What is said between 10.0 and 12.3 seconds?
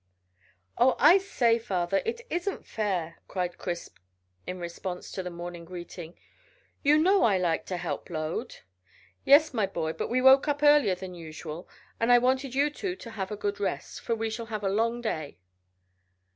we woke earlier than usual, and I